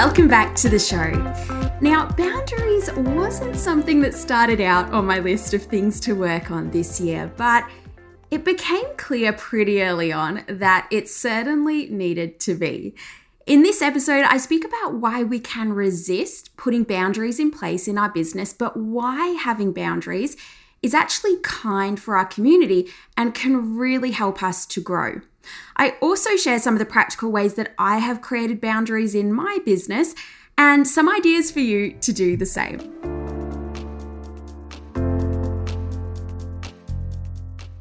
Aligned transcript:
Welcome 0.00 0.28
back 0.28 0.54
to 0.58 0.68
the 0.68 0.78
show. 0.78 1.10
Now, 1.80 2.06
boundaries 2.10 2.88
wasn't 2.92 3.56
something 3.56 4.00
that 4.02 4.14
started 4.14 4.60
out 4.60 4.92
on 4.92 5.06
my 5.06 5.18
list 5.18 5.54
of 5.54 5.64
things 5.64 5.98
to 6.02 6.12
work 6.12 6.52
on 6.52 6.70
this 6.70 7.00
year, 7.00 7.32
but 7.36 7.68
it 8.30 8.44
became 8.44 8.86
clear 8.96 9.32
pretty 9.32 9.82
early 9.82 10.12
on 10.12 10.44
that 10.46 10.86
it 10.92 11.08
certainly 11.08 11.88
needed 11.88 12.38
to 12.38 12.54
be. 12.54 12.94
In 13.44 13.64
this 13.64 13.82
episode, 13.82 14.22
I 14.22 14.36
speak 14.36 14.64
about 14.64 14.94
why 14.94 15.24
we 15.24 15.40
can 15.40 15.72
resist 15.72 16.56
putting 16.56 16.84
boundaries 16.84 17.40
in 17.40 17.50
place 17.50 17.88
in 17.88 17.98
our 17.98 18.08
business, 18.08 18.52
but 18.52 18.76
why 18.76 19.30
having 19.30 19.72
boundaries 19.72 20.36
is 20.80 20.94
actually 20.94 21.38
kind 21.42 21.98
for 21.98 22.16
our 22.16 22.26
community 22.26 22.88
and 23.16 23.34
can 23.34 23.76
really 23.76 24.12
help 24.12 24.44
us 24.44 24.64
to 24.66 24.80
grow. 24.80 25.22
I 25.76 25.96
also 26.00 26.36
share 26.36 26.58
some 26.58 26.74
of 26.74 26.78
the 26.78 26.86
practical 26.86 27.30
ways 27.30 27.54
that 27.54 27.74
I 27.78 27.98
have 27.98 28.20
created 28.20 28.60
boundaries 28.60 29.14
in 29.14 29.32
my 29.32 29.58
business 29.64 30.14
and 30.56 30.86
some 30.86 31.08
ideas 31.08 31.50
for 31.50 31.60
you 31.60 31.92
to 32.00 32.12
do 32.12 32.36
the 32.36 32.46
same. 32.46 32.78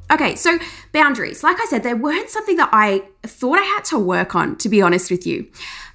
Okay, 0.09 0.35
so 0.35 0.57
boundaries. 0.93 1.43
Like 1.43 1.59
I 1.59 1.65
said, 1.65 1.83
they 1.83 1.93
weren't 1.93 2.29
something 2.29 2.55
that 2.57 2.69
I 2.71 3.03
thought 3.23 3.59
I 3.59 3.63
had 3.63 3.83
to 3.85 3.99
work 3.99 4.35
on, 4.35 4.55
to 4.57 4.69
be 4.69 4.81
honest 4.81 5.11
with 5.11 5.27
you. 5.27 5.47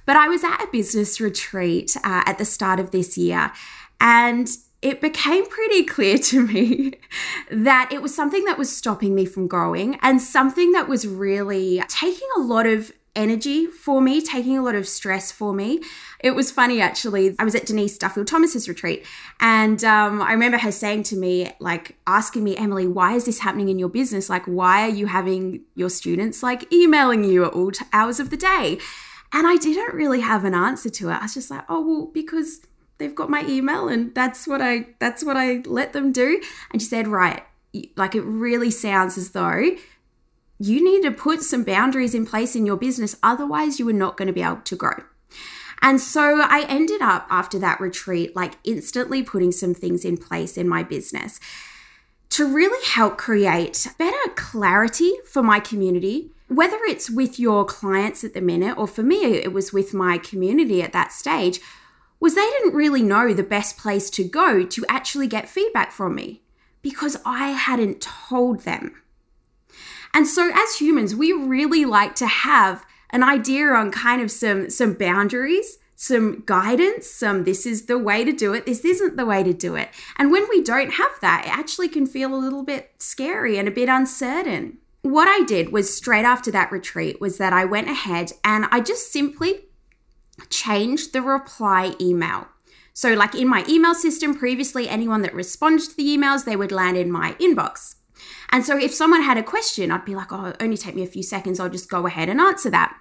But 0.05 0.17
I 0.17 0.27
was 0.27 0.43
at 0.43 0.63
a 0.63 0.67
business 0.71 1.19
retreat 1.19 1.95
uh, 1.97 2.23
at 2.25 2.37
the 2.37 2.45
start 2.45 2.79
of 2.79 2.91
this 2.91 3.17
year, 3.17 3.51
and 3.99 4.47
it 4.83 4.99
became 4.99 5.45
pretty 5.45 5.83
clear 5.83 6.17
to 6.17 6.45
me 6.45 6.93
that 7.49 7.89
it 7.91 8.01
was 8.01 8.13
something 8.13 8.43
that 8.43 8.57
was 8.57 8.75
stopping 8.75 9.15
me 9.15 9.25
from 9.25 9.47
growing 9.47 9.97
and 10.01 10.21
something 10.21 10.73
that 10.73 10.89
was 10.89 11.07
really 11.07 11.81
taking 11.87 12.27
a 12.35 12.41
lot 12.41 12.67
of 12.67 12.91
energy 13.15 13.67
for 13.67 14.01
me, 14.01 14.21
taking 14.21 14.57
a 14.57 14.61
lot 14.61 14.75
of 14.75 14.85
stress 14.87 15.31
for 15.31 15.53
me. 15.53 15.79
It 16.19 16.31
was 16.31 16.51
funny 16.51 16.81
actually. 16.81 17.33
I 17.39 17.45
was 17.45 17.55
at 17.55 17.65
Denise 17.65 17.97
Duffield 17.97 18.27
Thomas's 18.27 18.67
retreat, 18.67 19.05
and 19.39 19.81
um, 19.85 20.21
I 20.21 20.33
remember 20.33 20.57
her 20.57 20.71
saying 20.71 21.03
to 21.03 21.15
me, 21.15 21.51
like, 21.59 21.95
asking 22.05 22.43
me, 22.43 22.57
Emily, 22.57 22.85
why 22.85 23.13
is 23.13 23.25
this 23.25 23.39
happening 23.39 23.69
in 23.69 23.79
your 23.79 23.89
business? 23.89 24.29
Like, 24.29 24.45
why 24.45 24.81
are 24.81 24.93
you 24.93 25.05
having 25.05 25.61
your 25.75 25.89
students 25.89 26.43
like 26.43 26.71
emailing 26.73 27.23
you 27.23 27.45
at 27.45 27.53
all 27.53 27.71
t- 27.71 27.85
hours 27.93 28.19
of 28.19 28.31
the 28.31 28.37
day? 28.37 28.79
And 29.31 29.47
I 29.47 29.55
didn't 29.55 29.95
really 29.95 30.19
have 30.19 30.43
an 30.43 30.53
answer 30.53 30.89
to 30.89 31.09
it. 31.09 31.13
I 31.13 31.23
was 31.23 31.33
just 31.33 31.49
like, 31.49 31.63
oh, 31.69 31.81
well, 31.81 32.11
because 32.13 32.61
they've 33.03 33.13
got 33.13 33.29
my 33.29 33.45
email 33.47 33.89
and 33.89 34.15
that's 34.15 34.47
what 34.47 34.61
I 34.61 34.87
that's 34.99 35.23
what 35.25 35.35
I 35.35 35.61
let 35.65 35.91
them 35.91 36.13
do. 36.13 36.41
And 36.71 36.81
she 36.81 36.87
said, 36.87 37.07
right, 37.07 37.43
like 37.97 38.15
it 38.15 38.21
really 38.21 38.71
sounds 38.71 39.17
as 39.17 39.31
though 39.31 39.75
you 40.57 40.83
need 40.83 41.03
to 41.03 41.11
put 41.11 41.41
some 41.41 41.65
boundaries 41.65 42.15
in 42.15 42.25
place 42.25 42.55
in 42.55 42.65
your 42.65 42.77
business, 42.77 43.17
otherwise 43.21 43.77
you 43.77 43.89
are 43.89 43.93
not 43.93 44.15
going 44.15 44.27
to 44.27 44.33
be 44.33 44.41
able 44.41 44.61
to 44.61 44.75
grow. 44.77 45.03
And 45.81 45.99
so 45.99 46.41
I 46.41 46.65
ended 46.69 47.01
up 47.01 47.27
after 47.29 47.59
that 47.59 47.81
retreat, 47.81 48.33
like 48.37 48.53
instantly 48.63 49.21
putting 49.21 49.51
some 49.51 49.73
things 49.73 50.05
in 50.05 50.15
place 50.15 50.57
in 50.57 50.69
my 50.69 50.81
business 50.81 51.41
to 52.29 52.51
really 52.51 52.83
help 52.85 53.17
create 53.17 53.85
better 53.99 54.31
clarity 54.35 55.11
for 55.29 55.43
my 55.43 55.59
community, 55.59 56.31
whether 56.47 56.77
it's 56.87 57.09
with 57.09 57.37
your 57.37 57.65
clients 57.65 58.23
at 58.23 58.33
the 58.33 58.41
minute 58.41 58.77
or 58.77 58.87
for 58.87 59.03
me, 59.03 59.25
it 59.25 59.51
was 59.51 59.73
with 59.73 59.93
my 59.93 60.17
community 60.17 60.81
at 60.81 60.93
that 60.93 61.11
stage 61.11 61.59
was 62.23 62.35
they 62.35 62.49
didn't 62.51 62.73
really 62.73 63.03
know 63.03 63.33
the 63.33 63.43
best 63.43 63.77
place 63.77 64.09
to 64.09 64.23
go 64.23 64.63
to 64.63 64.85
actually 64.87 65.27
get 65.27 65.49
feedback 65.49 65.91
from 65.91 66.15
me 66.15 66.41
because 66.81 67.17
I 67.25 67.49
hadn't 67.49 67.99
told 67.99 68.61
them. 68.61 69.01
And 70.13 70.25
so 70.25 70.49
as 70.53 70.77
humans, 70.77 71.13
we 71.13 71.33
really 71.33 71.83
like 71.83 72.15
to 72.15 72.27
have 72.27 72.85
an 73.09 73.23
idea 73.23 73.67
on 73.73 73.91
kind 73.91 74.21
of 74.21 74.31
some 74.31 74.69
some 74.69 74.93
boundaries, 74.93 75.79
some 75.95 76.43
guidance, 76.45 77.09
some 77.09 77.43
this 77.43 77.65
is 77.65 77.87
the 77.87 77.99
way 77.99 78.23
to 78.23 78.31
do 78.31 78.53
it, 78.53 78.65
this 78.65 78.85
isn't 78.85 79.17
the 79.17 79.25
way 79.25 79.43
to 79.43 79.53
do 79.53 79.75
it. 79.75 79.89
And 80.17 80.31
when 80.31 80.47
we 80.49 80.61
don't 80.61 80.93
have 80.93 81.19
that, 81.19 81.43
it 81.45 81.51
actually 81.51 81.89
can 81.89 82.05
feel 82.05 82.33
a 82.33 82.39
little 82.39 82.63
bit 82.63 82.91
scary 82.99 83.57
and 83.57 83.67
a 83.67 83.71
bit 83.71 83.89
uncertain. 83.89 84.77
What 85.01 85.27
I 85.27 85.43
did 85.43 85.73
was 85.73 85.93
straight 85.93 86.23
after 86.23 86.51
that 86.51 86.71
retreat 86.71 87.19
was 87.19 87.37
that 87.37 87.51
I 87.51 87.65
went 87.65 87.89
ahead 87.89 88.31
and 88.45 88.65
I 88.71 88.79
just 88.79 89.11
simply 89.11 89.65
change 90.49 91.11
the 91.11 91.21
reply 91.21 91.95
email. 91.99 92.47
So, 92.93 93.13
like 93.13 93.33
in 93.33 93.47
my 93.47 93.65
email 93.67 93.95
system 93.95 94.35
previously, 94.37 94.87
anyone 94.87 95.23
that 95.23 95.33
responded 95.33 95.89
to 95.89 95.97
the 95.97 96.15
emails, 96.15 96.45
they 96.45 96.55
would 96.55 96.71
land 96.71 96.97
in 96.97 97.11
my 97.11 97.33
inbox. 97.33 97.95
And 98.51 98.63
so, 98.63 98.77
if 98.77 98.93
someone 98.93 99.23
had 99.23 99.37
a 99.37 99.43
question, 99.43 99.91
I'd 99.91 100.05
be 100.05 100.15
like, 100.15 100.31
oh, 100.31 100.53
only 100.59 100.77
take 100.77 100.95
me 100.95 101.03
a 101.03 101.07
few 101.07 101.23
seconds, 101.23 101.59
I'll 101.59 101.69
just 101.69 101.89
go 101.89 102.05
ahead 102.05 102.29
and 102.29 102.39
answer 102.39 102.69
that. 102.69 102.95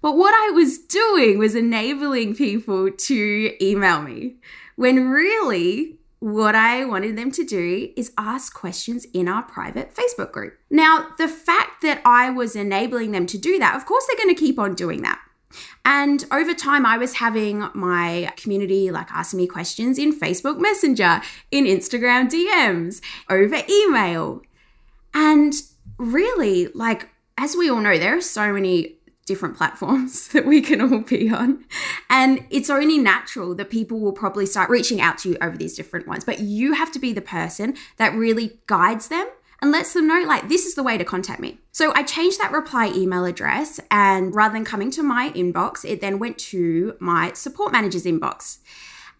But 0.00 0.16
what 0.16 0.34
I 0.34 0.50
was 0.50 0.78
doing 0.78 1.38
was 1.38 1.54
enabling 1.54 2.36
people 2.36 2.90
to 2.90 3.64
email 3.64 4.02
me 4.02 4.36
when 4.76 5.08
really 5.08 5.98
what 6.20 6.54
I 6.54 6.84
wanted 6.84 7.16
them 7.16 7.30
to 7.32 7.44
do 7.44 7.92
is 7.96 8.12
ask 8.18 8.52
questions 8.52 9.04
in 9.12 9.28
our 9.28 9.42
private 9.42 9.94
Facebook 9.94 10.32
group. 10.32 10.54
Now, 10.70 11.08
the 11.16 11.28
fact 11.28 11.82
that 11.82 12.00
I 12.04 12.30
was 12.30 12.56
enabling 12.56 13.12
them 13.12 13.26
to 13.26 13.38
do 13.38 13.58
that, 13.58 13.76
of 13.76 13.86
course, 13.86 14.04
they're 14.06 14.16
going 14.16 14.34
to 14.34 14.40
keep 14.40 14.58
on 14.58 14.74
doing 14.74 15.02
that. 15.02 15.20
And 15.84 16.24
over 16.30 16.54
time, 16.54 16.84
I 16.84 16.98
was 16.98 17.14
having 17.14 17.68
my 17.74 18.32
community 18.36 18.90
like 18.90 19.10
asking 19.10 19.38
me 19.38 19.46
questions 19.46 19.98
in 19.98 20.18
Facebook 20.18 20.58
Messenger, 20.58 21.22
in 21.50 21.64
Instagram 21.64 22.28
DMs, 22.30 23.00
over 23.30 23.62
email. 23.68 24.42
And 25.14 25.54
really, 25.98 26.68
like, 26.68 27.08
as 27.36 27.56
we 27.56 27.70
all 27.70 27.80
know, 27.80 27.98
there 27.98 28.16
are 28.16 28.20
so 28.20 28.52
many 28.52 28.98
different 29.28 29.56
platforms 29.56 30.28
that 30.32 30.46
we 30.46 30.60
can 30.60 30.80
all 30.80 31.00
be 31.00 31.30
on. 31.30 31.64
And 32.10 32.44
it's 32.50 32.70
only 32.70 32.98
natural 32.98 33.54
that 33.54 33.70
people 33.70 34.00
will 34.00 34.12
probably 34.12 34.46
start 34.46 34.70
reaching 34.70 35.00
out 35.00 35.18
to 35.18 35.30
you 35.30 35.36
over 35.40 35.56
these 35.56 35.76
different 35.76 36.08
ones. 36.08 36.24
But 36.24 36.40
you 36.40 36.72
have 36.72 36.90
to 36.92 36.98
be 36.98 37.12
the 37.12 37.20
person 37.20 37.76
that 37.98 38.14
really 38.14 38.58
guides 38.66 39.08
them 39.08 39.28
and 39.60 39.72
lets 39.72 39.92
them 39.92 40.06
know, 40.06 40.22
like, 40.22 40.48
this 40.48 40.66
is 40.66 40.74
the 40.74 40.82
way 40.82 40.96
to 40.96 41.04
contact 41.04 41.40
me. 41.40 41.58
So 41.72 41.92
I 41.94 42.02
changed 42.02 42.40
that 42.40 42.52
reply 42.52 42.92
email 42.94 43.24
address, 43.24 43.80
and 43.90 44.34
rather 44.34 44.54
than 44.54 44.64
coming 44.64 44.90
to 44.92 45.02
my 45.02 45.30
inbox, 45.30 45.84
it 45.84 46.00
then 46.00 46.18
went 46.18 46.38
to 46.38 46.94
my 47.00 47.32
support 47.32 47.72
manager's 47.72 48.04
inbox. 48.04 48.58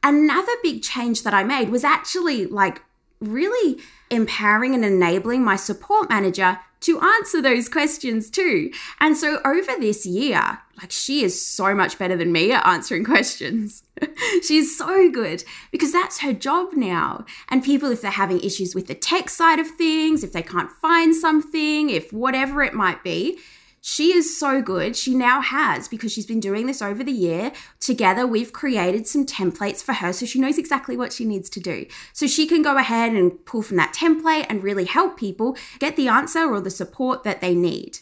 Another 0.02 0.52
big 0.62 0.82
change 0.82 1.24
that 1.24 1.34
I 1.34 1.42
made 1.42 1.70
was 1.70 1.82
actually 1.82 2.46
like 2.46 2.82
really 3.20 3.78
empowering 4.10 4.74
and 4.74 4.84
enabling 4.84 5.44
my 5.44 5.56
support 5.56 6.08
manager 6.08 6.58
to 6.80 7.00
answer 7.00 7.42
those 7.42 7.68
questions 7.68 8.30
too. 8.30 8.70
And 9.00 9.16
so 9.16 9.40
over 9.44 9.72
this 9.78 10.06
year, 10.06 10.60
like 10.76 10.92
she 10.92 11.24
is 11.24 11.44
so 11.44 11.74
much 11.74 11.98
better 11.98 12.16
than 12.16 12.30
me 12.30 12.52
at 12.52 12.64
answering 12.66 13.04
questions. 13.04 13.82
She's 14.46 14.76
so 14.78 15.10
good 15.10 15.42
because 15.72 15.92
that's 15.92 16.20
her 16.20 16.32
job 16.32 16.74
now. 16.74 17.24
And 17.48 17.64
people, 17.64 17.90
if 17.90 18.00
they're 18.00 18.10
having 18.12 18.40
issues 18.40 18.74
with 18.74 18.86
the 18.86 18.94
tech 18.94 19.28
side 19.28 19.58
of 19.58 19.68
things, 19.68 20.22
if 20.22 20.32
they 20.32 20.42
can't 20.42 20.70
find 20.70 21.14
something, 21.14 21.90
if 21.90 22.12
whatever 22.12 22.62
it 22.62 22.74
might 22.74 23.02
be, 23.02 23.38
she 23.80 24.14
is 24.14 24.38
so 24.38 24.60
good. 24.60 24.96
She 24.96 25.14
now 25.14 25.40
has, 25.40 25.88
because 25.88 26.12
she's 26.12 26.26
been 26.26 26.40
doing 26.40 26.66
this 26.66 26.82
over 26.82 27.04
the 27.04 27.12
year. 27.12 27.52
Together, 27.80 28.26
we've 28.26 28.52
created 28.52 29.06
some 29.06 29.24
templates 29.24 29.82
for 29.82 29.94
her 29.94 30.12
so 30.12 30.26
she 30.26 30.40
knows 30.40 30.58
exactly 30.58 30.96
what 30.96 31.12
she 31.12 31.24
needs 31.24 31.48
to 31.50 31.60
do. 31.60 31.86
So 32.12 32.26
she 32.26 32.46
can 32.46 32.62
go 32.62 32.76
ahead 32.76 33.12
and 33.12 33.44
pull 33.44 33.62
from 33.62 33.76
that 33.76 33.94
template 33.94 34.46
and 34.48 34.62
really 34.62 34.84
help 34.84 35.16
people 35.16 35.56
get 35.78 35.96
the 35.96 36.08
answer 36.08 36.50
or 36.50 36.60
the 36.60 36.70
support 36.70 37.22
that 37.24 37.40
they 37.40 37.54
need. 37.54 37.98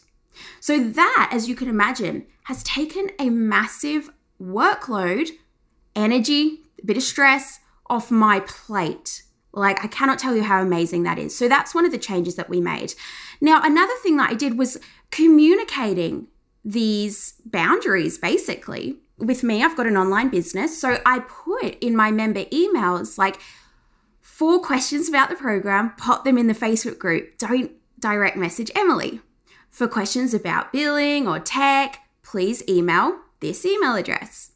So, 0.61 0.79
that, 0.79 1.31
as 1.33 1.49
you 1.49 1.55
can 1.55 1.69
imagine, 1.69 2.27
has 2.45 2.63
taken 2.63 3.09
a 3.19 3.31
massive 3.31 4.11
workload, 4.41 5.31
energy, 5.95 6.61
a 6.83 6.85
bit 6.85 6.99
of 6.99 7.03
stress 7.03 7.61
off 7.89 8.11
my 8.11 8.41
plate. 8.41 9.23
Like, 9.57 9.83
I 9.83 9.89
cannot 9.89 10.21
tell 10.21 10.37
you 10.37 10.45
how 10.45 10.63
amazing 10.63 11.03
that 11.03 11.19
is. 11.19 11.37
So, 11.37 11.49
that's 11.49 11.75
one 11.75 11.85
of 11.85 11.91
the 11.91 11.99
changes 11.99 12.37
that 12.37 12.49
we 12.49 12.61
made. 12.61 12.95
Now, 13.41 13.61
another 13.63 13.95
thing 14.03 14.17
that 14.19 14.31
I 14.31 14.35
did 14.35 14.57
was 14.57 14.79
communicating 15.11 16.29
these 16.67 17.35
boundaries 17.45 18.19
basically. 18.19 18.97
With 19.19 19.45
me, 19.45 19.63
I've 19.63 19.77
got 19.77 19.87
an 19.87 19.97
online 19.97 20.29
business. 20.29 20.79
So 20.79 21.01
I 21.07 21.21
put 21.21 21.77
in 21.83 21.97
my 21.97 22.11
member 22.11 22.45
emails 22.47 23.17
like 23.17 23.39
four 24.21 24.61
questions 24.61 25.09
about 25.09 25.31
the 25.31 25.37
program, 25.37 25.95
pop 25.97 26.25
them 26.25 26.37
in 26.37 26.49
the 26.49 26.55
Facebook 26.55 26.99
group. 26.99 27.39
Don't 27.39 27.71
direct 27.99 28.37
message 28.37 28.71
Emily. 28.75 29.21
For 29.71 29.87
questions 29.87 30.35
about 30.35 30.73
billing 30.73 31.29
or 31.29 31.39
tech, 31.39 32.01
please 32.23 32.63
email 32.69 33.21
this 33.41 33.65
email 33.65 33.95
address. 33.95 34.53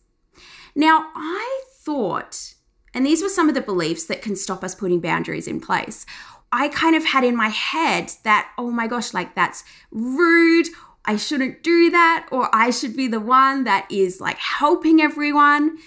Now, 0.75 1.11
I 1.14 1.62
thought, 1.79 2.55
and 2.95 3.07
these 3.07 3.23
were 3.23 3.29
some 3.29 3.49
of 3.49 3.55
the 3.55 3.61
beliefs 3.61 4.05
that 4.05 4.23
can 4.23 4.37
stop 4.37 4.65
us 4.65 4.75
putting 4.75 5.01
boundaries 5.01 5.47
in 5.47 5.61
place. 5.61 6.07
I 6.53 6.69
kind 6.69 6.97
of 6.97 7.05
had 7.05 7.23
in 7.23 7.37
my 7.37 7.49
head 7.49 8.13
that, 8.25 8.51
oh 8.59 8.71
my 8.71 8.87
gosh, 8.87 9.15
like 9.15 9.35
that's 9.35 9.63
rude. 9.91 10.67
I 11.05 11.17
shouldn't 11.17 11.63
do 11.63 11.91
that, 11.91 12.29
or 12.31 12.49
I 12.53 12.71
should 12.71 12.97
be 12.97 13.09
the 13.09 13.21
one 13.21 13.65
that 13.65 13.87
is 13.91 14.21
like 14.21 14.39
helping 14.39 15.01
everyone. 15.01 15.79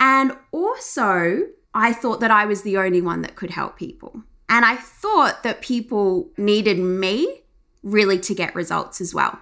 And 0.00 0.32
also, 0.50 1.48
I 1.74 1.92
thought 1.92 2.20
that 2.20 2.30
I 2.30 2.46
was 2.46 2.62
the 2.62 2.76
only 2.78 3.00
one 3.00 3.22
that 3.22 3.34
could 3.34 3.50
help 3.50 3.76
people. 3.76 4.22
And 4.48 4.64
I 4.64 4.76
thought 4.76 5.42
that 5.42 5.62
people 5.62 6.30
needed 6.36 6.78
me 6.78 7.42
really 7.82 8.18
to 8.20 8.34
get 8.34 8.54
results 8.54 9.00
as 9.00 9.14
well. 9.14 9.38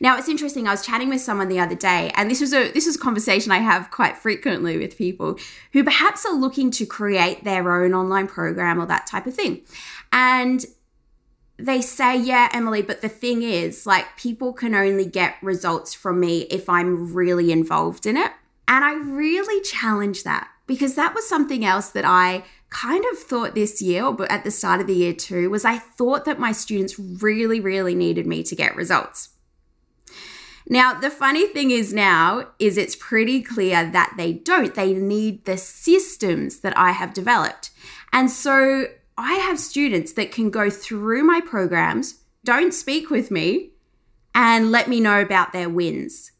Now 0.00 0.18
it's 0.18 0.28
interesting. 0.28 0.66
I 0.66 0.72
was 0.72 0.84
chatting 0.84 1.08
with 1.08 1.20
someone 1.20 1.48
the 1.48 1.60
other 1.60 1.74
day, 1.74 2.10
and 2.14 2.30
this 2.30 2.40
was 2.40 2.52
a 2.52 2.70
this 2.72 2.86
is 2.86 2.96
a 2.96 2.98
conversation 2.98 3.52
I 3.52 3.58
have 3.58 3.90
quite 3.90 4.16
frequently 4.16 4.78
with 4.78 4.96
people 4.96 5.38
who 5.72 5.84
perhaps 5.84 6.24
are 6.24 6.34
looking 6.34 6.70
to 6.72 6.86
create 6.86 7.44
their 7.44 7.70
own 7.70 7.94
online 7.94 8.26
program 8.26 8.80
or 8.80 8.86
that 8.86 9.06
type 9.06 9.26
of 9.26 9.34
thing. 9.34 9.62
And 10.12 10.64
they 11.58 11.80
say, 11.80 12.16
Yeah, 12.16 12.48
Emily, 12.52 12.82
but 12.82 13.00
the 13.00 13.08
thing 13.08 13.42
is, 13.42 13.86
like, 13.86 14.16
people 14.16 14.52
can 14.52 14.74
only 14.74 15.06
get 15.06 15.36
results 15.42 15.94
from 15.94 16.20
me 16.20 16.40
if 16.42 16.68
I'm 16.68 17.14
really 17.14 17.52
involved 17.52 18.06
in 18.06 18.16
it. 18.16 18.30
And 18.68 18.84
I 18.84 18.94
really 18.94 19.62
challenge 19.62 20.24
that 20.24 20.48
because 20.66 20.96
that 20.96 21.14
was 21.14 21.28
something 21.28 21.64
else 21.64 21.90
that 21.90 22.04
I 22.04 22.44
kind 22.70 23.04
of 23.12 23.18
thought 23.18 23.54
this 23.54 23.80
year, 23.80 24.10
but 24.12 24.30
at 24.30 24.44
the 24.44 24.50
start 24.50 24.80
of 24.80 24.86
the 24.86 24.94
year 24.94 25.12
too, 25.12 25.48
was 25.50 25.64
I 25.64 25.78
thought 25.78 26.24
that 26.24 26.40
my 26.40 26.52
students 26.52 26.98
really, 26.98 27.60
really 27.60 27.94
needed 27.94 28.26
me 28.26 28.42
to 28.42 28.56
get 28.56 28.74
results. 28.74 29.30
Now, 30.68 30.94
the 30.94 31.10
funny 31.10 31.46
thing 31.46 31.70
is 31.70 31.94
now 31.94 32.48
is 32.58 32.76
it's 32.76 32.96
pretty 32.96 33.40
clear 33.40 33.88
that 33.88 34.14
they 34.16 34.32
don't. 34.32 34.74
They 34.74 34.94
need 34.94 35.44
the 35.44 35.56
systems 35.56 36.60
that 36.60 36.76
I 36.76 36.90
have 36.90 37.14
developed. 37.14 37.70
And 38.12 38.30
so 38.30 38.86
I 39.16 39.34
have 39.34 39.60
students 39.60 40.12
that 40.14 40.32
can 40.32 40.50
go 40.50 40.68
through 40.68 41.22
my 41.22 41.40
programs, 41.40 42.22
don't 42.44 42.74
speak 42.74 43.10
with 43.10 43.30
me, 43.30 43.70
and 44.34 44.72
let 44.72 44.88
me 44.88 45.00
know 45.00 45.20
about 45.20 45.52
their 45.52 45.68
wins. 45.68 46.32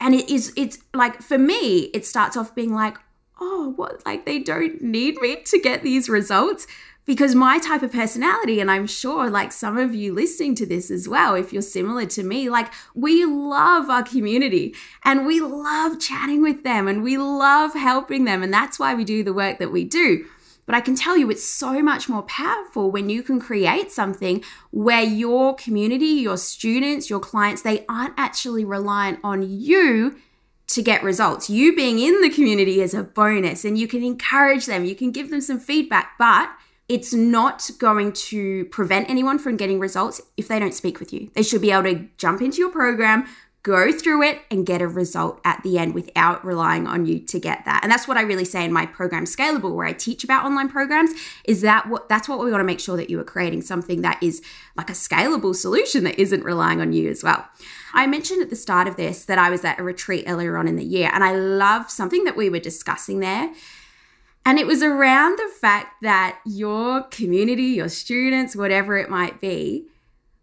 And 0.00 0.14
it 0.14 0.30
is, 0.30 0.52
it's 0.56 0.78
like, 0.94 1.20
for 1.20 1.38
me, 1.38 1.90
it 1.94 2.06
starts 2.06 2.36
off 2.36 2.54
being 2.54 2.72
like, 2.72 2.96
oh, 3.40 3.72
what, 3.76 4.04
like 4.06 4.24
they 4.24 4.38
don't 4.38 4.80
need 4.80 5.20
me 5.20 5.42
to 5.46 5.58
get 5.58 5.82
these 5.82 6.08
results 6.08 6.66
because 7.08 7.34
my 7.34 7.58
type 7.58 7.82
of 7.82 7.90
personality, 7.90 8.60
and 8.60 8.70
I'm 8.70 8.86
sure 8.86 9.30
like 9.30 9.50
some 9.50 9.78
of 9.78 9.94
you 9.94 10.12
listening 10.12 10.54
to 10.56 10.66
this 10.66 10.90
as 10.90 11.08
well, 11.08 11.34
if 11.34 11.54
you're 11.54 11.62
similar 11.62 12.04
to 12.04 12.22
me, 12.22 12.50
like 12.50 12.70
we 12.94 13.24
love 13.24 13.88
our 13.88 14.02
community 14.02 14.74
and 15.04 15.24
we 15.24 15.40
love 15.40 15.98
chatting 15.98 16.42
with 16.42 16.64
them 16.64 16.86
and 16.86 17.02
we 17.02 17.16
love 17.16 17.72
helping 17.72 18.26
them. 18.26 18.42
And 18.42 18.52
that's 18.52 18.78
why 18.78 18.94
we 18.94 19.04
do 19.04 19.24
the 19.24 19.32
work 19.32 19.58
that 19.58 19.72
we 19.72 19.84
do. 19.84 20.26
But 20.66 20.74
I 20.74 20.82
can 20.82 20.94
tell 20.94 21.16
you 21.16 21.30
it's 21.30 21.42
so 21.42 21.82
much 21.82 22.10
more 22.10 22.24
powerful 22.24 22.90
when 22.90 23.08
you 23.08 23.22
can 23.22 23.40
create 23.40 23.90
something 23.90 24.44
where 24.70 25.02
your 25.02 25.54
community, 25.54 26.04
your 26.04 26.36
students, 26.36 27.08
your 27.08 27.20
clients, 27.20 27.62
they 27.62 27.86
aren't 27.88 28.18
actually 28.18 28.66
reliant 28.66 29.18
on 29.24 29.48
you 29.48 30.18
to 30.66 30.82
get 30.82 31.02
results. 31.02 31.48
You 31.48 31.74
being 31.74 31.98
in 32.00 32.20
the 32.20 32.28
community 32.28 32.82
is 32.82 32.92
a 32.92 33.02
bonus 33.02 33.64
and 33.64 33.78
you 33.78 33.88
can 33.88 34.02
encourage 34.02 34.66
them, 34.66 34.84
you 34.84 34.94
can 34.94 35.10
give 35.10 35.30
them 35.30 35.40
some 35.40 35.58
feedback, 35.58 36.18
but 36.18 36.50
it's 36.88 37.12
not 37.12 37.70
going 37.78 38.12
to 38.12 38.64
prevent 38.66 39.10
anyone 39.10 39.38
from 39.38 39.56
getting 39.56 39.78
results 39.78 40.22
if 40.36 40.48
they 40.48 40.58
don't 40.58 40.74
speak 40.74 40.98
with 40.98 41.12
you. 41.12 41.30
They 41.34 41.42
should 41.42 41.60
be 41.60 41.70
able 41.70 41.82
to 41.84 42.08
jump 42.16 42.40
into 42.40 42.58
your 42.58 42.70
program, 42.70 43.26
go 43.62 43.92
through 43.92 44.22
it, 44.22 44.40
and 44.50 44.64
get 44.64 44.80
a 44.80 44.88
result 44.88 45.38
at 45.44 45.62
the 45.62 45.78
end 45.78 45.92
without 45.92 46.42
relying 46.46 46.86
on 46.86 47.04
you 47.04 47.18
to 47.18 47.38
get 47.38 47.66
that. 47.66 47.80
And 47.82 47.92
that's 47.92 48.08
what 48.08 48.16
I 48.16 48.22
really 48.22 48.46
say 48.46 48.64
in 48.64 48.72
my 48.72 48.86
program 48.86 49.26
Scalable, 49.26 49.74
where 49.74 49.86
I 49.86 49.92
teach 49.92 50.24
about 50.24 50.46
online 50.46 50.70
programs, 50.70 51.10
is 51.44 51.60
that 51.60 51.90
what 51.90 52.08
that's 52.08 52.26
what 52.26 52.38
we 52.38 52.50
want 52.50 52.60
to 52.60 52.64
make 52.64 52.80
sure 52.80 52.96
that 52.96 53.10
you 53.10 53.20
are 53.20 53.24
creating 53.24 53.60
something 53.60 54.00
that 54.00 54.22
is 54.22 54.40
like 54.74 54.88
a 54.88 54.94
scalable 54.94 55.54
solution 55.54 56.04
that 56.04 56.18
isn't 56.18 56.42
relying 56.42 56.80
on 56.80 56.94
you 56.94 57.10
as 57.10 57.22
well. 57.22 57.46
I 57.92 58.06
mentioned 58.06 58.40
at 58.40 58.48
the 58.48 58.56
start 58.56 58.88
of 58.88 58.96
this 58.96 59.26
that 59.26 59.38
I 59.38 59.50
was 59.50 59.62
at 59.64 59.78
a 59.78 59.82
retreat 59.82 60.24
earlier 60.26 60.56
on 60.56 60.66
in 60.66 60.76
the 60.76 60.84
year, 60.84 61.10
and 61.12 61.22
I 61.22 61.32
love 61.32 61.90
something 61.90 62.24
that 62.24 62.36
we 62.36 62.48
were 62.48 62.60
discussing 62.60 63.20
there 63.20 63.52
and 64.48 64.58
it 64.58 64.66
was 64.66 64.82
around 64.82 65.38
the 65.38 65.52
fact 65.60 65.96
that 66.00 66.38
your 66.46 67.02
community, 67.02 67.64
your 67.64 67.90
students, 67.90 68.56
whatever 68.56 68.96
it 68.96 69.10
might 69.10 69.42
be, 69.42 69.84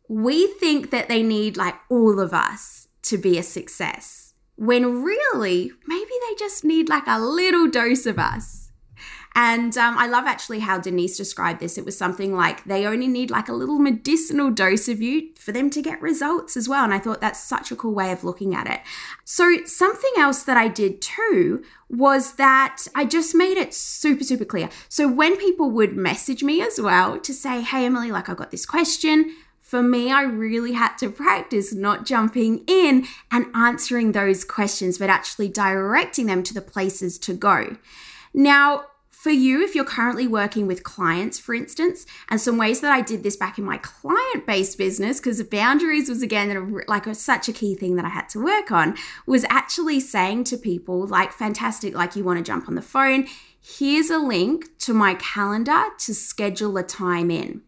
we 0.08 0.46
think 0.46 0.92
that 0.92 1.10
they 1.10 1.24
need 1.24 1.58
like 1.58 1.74
all 1.90 2.20
of 2.20 2.32
us 2.32 2.88
to 3.02 3.18
be 3.18 3.40
a 3.40 3.42
success. 3.42 4.36
When 4.58 5.02
really, 5.02 5.72
maybe 5.88 6.12
they 6.30 6.36
just 6.38 6.64
need 6.64 6.88
like 6.88 7.08
a 7.08 7.20
little 7.20 7.68
dose 7.68 8.06
of 8.06 8.20
us. 8.20 8.65
And 9.38 9.78
um, 9.78 9.98
I 9.98 10.08
love 10.08 10.26
actually 10.26 10.60
how 10.60 10.80
Denise 10.80 11.18
described 11.18 11.60
this. 11.60 11.78
It 11.78 11.84
was 11.84 11.98
something 11.98 12.34
like 12.34 12.64
they 12.64 12.86
only 12.86 13.08
need 13.08 13.30
like 13.30 13.50
a 13.50 13.54
little 13.54 13.80
medicinal 13.80 14.50
dose 14.50 14.88
of 14.88 15.02
you 15.02 15.34
for 15.36 15.52
them 15.52 15.70
to 15.72 15.82
get 15.82 16.02
results 16.02 16.56
as 16.56 16.70
well. 16.70 16.86
And 16.86 16.94
I 16.94 17.00
thought 17.00 17.20
that's 17.20 17.44
such 17.44 17.70
a 17.70 17.76
cool 17.76 17.94
way 17.94 18.14
of 18.14 18.24
looking 18.24 18.56
at 18.56 18.70
it. 18.70 18.80
So, 19.26 19.66
something 19.66 20.14
else 20.18 20.44
that 20.44 20.56
I 20.56 20.70
did 20.70 21.02
too 21.02 21.66
was 21.90 22.36
that 22.36 22.84
I 22.96 23.04
just 23.04 23.36
made 23.36 23.58
it 23.58 23.74
super, 23.74 24.24
super 24.24 24.46
clear. 24.46 24.70
So, 24.88 25.12
when 25.12 25.36
people 25.36 25.70
would 25.70 25.98
message 25.98 26.42
me 26.42 26.62
as 26.62 26.80
well 26.80 27.20
to 27.20 27.34
say, 27.34 27.60
Hey, 27.60 27.86
Emily, 27.86 28.12
like 28.12 28.30
I've 28.30 28.38
got 28.38 28.52
this 28.52 28.66
question, 28.66 29.36
for 29.60 29.82
me, 29.82 30.12
I 30.12 30.22
really 30.22 30.74
had 30.74 30.96
to 31.00 31.10
practice 31.10 31.74
not 31.74 32.06
jumping 32.06 32.64
in 32.68 33.08
and 33.32 33.48
answering 33.54 34.14
those 34.14 34.46
questions, 34.46 35.00
but 35.00 35.10
actually 35.10 35.50
directing 35.50 36.28
them 36.28 36.44
to 36.44 36.54
the 36.54 36.62
places 36.62 37.18
to 37.20 37.34
go. 37.34 37.76
Now, 38.34 38.86
for 39.26 39.32
you, 39.32 39.64
if 39.64 39.74
you're 39.74 39.84
currently 39.84 40.28
working 40.28 40.68
with 40.68 40.84
clients, 40.84 41.40
for 41.40 41.56
instance, 41.56 42.06
and 42.30 42.40
some 42.40 42.60
ways 42.60 42.82
that 42.82 42.92
I 42.92 43.02
did 43.02 43.24
this 43.24 43.36
back 43.36 43.58
in 43.58 43.64
my 43.64 43.80
client 43.80 44.46
based 44.46 44.78
business, 44.78 45.20
because 45.20 45.42
boundaries 45.42 46.08
was 46.08 46.22
again 46.22 46.84
like 46.88 47.08
such 47.16 47.50
a 47.50 47.52
key 47.52 47.74
thing 47.74 47.96
that 47.96 48.06
I 48.06 48.10
had 48.10 48.30
to 48.30 48.40
work 48.40 48.72
on, 48.72 48.96
was 49.26 49.44
actually 49.50 50.00
saying 50.00 50.44
to 50.44 50.58
people, 50.58 51.08
like, 51.08 51.34
fantastic, 51.34 51.96
like 51.96 52.16
you 52.16 52.24
want 52.24 52.38
to 52.38 52.44
jump 52.44 52.68
on 52.68 52.76
the 52.76 52.84
phone. 52.84 53.26
Here's 53.60 54.12
a 54.12 54.20
link 54.20 54.78
to 54.82 54.94
my 54.94 55.16
calendar 55.16 55.86
to 56.02 56.14
schedule 56.14 56.78
a 56.78 56.84
time 56.84 57.32
in. 57.32 57.64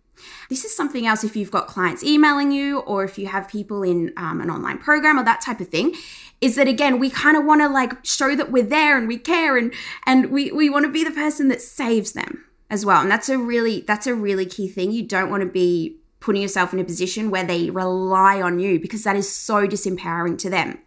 This 0.49 0.65
is 0.65 0.75
something 0.75 1.05
else 1.05 1.23
if 1.23 1.35
you've 1.35 1.51
got 1.51 1.67
clients 1.67 2.03
emailing 2.03 2.51
you 2.51 2.79
or 2.79 3.03
if 3.03 3.17
you 3.17 3.27
have 3.27 3.47
people 3.47 3.83
in 3.83 4.13
um, 4.17 4.41
an 4.41 4.49
online 4.49 4.77
program 4.77 5.19
or 5.19 5.23
that 5.23 5.41
type 5.41 5.59
of 5.59 5.67
thing 5.67 5.95
is 6.39 6.55
that 6.55 6.67
again 6.67 6.99
we 6.99 7.09
kind 7.09 7.35
of 7.35 7.43
want 7.45 7.61
to 7.61 7.67
like 7.67 8.05
show 8.05 8.35
that 8.35 8.51
we're 8.51 8.63
there 8.63 8.97
and 8.97 9.07
we 9.07 9.17
care 9.17 9.57
and 9.57 9.73
and 10.05 10.31
we 10.31 10.51
we 10.51 10.69
want 10.69 10.85
to 10.85 10.91
be 10.91 11.03
the 11.03 11.11
person 11.11 11.47
that 11.47 11.61
saves 11.61 12.13
them 12.13 12.43
as 12.69 12.85
well. 12.85 13.01
And 13.01 13.09
that's 13.09 13.29
a 13.29 13.37
really 13.37 13.81
that's 13.81 14.07
a 14.07 14.15
really 14.15 14.45
key 14.45 14.67
thing. 14.67 14.91
You 14.91 15.03
don't 15.03 15.29
want 15.29 15.41
to 15.41 15.49
be 15.49 15.97
putting 16.19 16.41
yourself 16.41 16.73
in 16.73 16.79
a 16.79 16.83
position 16.83 17.29
where 17.29 17.43
they 17.43 17.69
rely 17.69 18.41
on 18.41 18.59
you 18.59 18.79
because 18.79 19.03
that 19.03 19.15
is 19.15 19.31
so 19.31 19.67
disempowering 19.67 20.37
to 20.39 20.49
them. 20.49 20.79